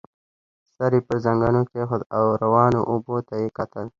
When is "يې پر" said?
0.97-1.17